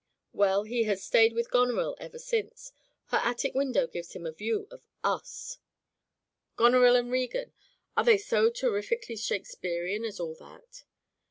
Well, 0.33 0.63
he 0.63 0.85
has 0.85 1.03
stayed 1.03 1.33
with 1.33 1.51
Goneril 1.51 1.95
ever 1.99 2.17
since. 2.17 2.71
Her 3.09 3.19
attic 3.21 3.53
window 3.53 3.85
gives 3.85 4.13
him 4.13 4.25
a 4.25 4.31
view 4.31 4.67
of 4.71 4.81
us:' 5.03 5.59
"Goneril 6.55 6.95
and 6.95 7.11
Regan— 7.11 7.53
are 7.95 8.03
they 8.03 8.17
so 8.17 8.49
terrifi 8.49 8.99
cally 8.99 9.15
Shakespearian 9.17 10.03
as 10.03 10.19
all 10.19 10.33
that 10.37 10.85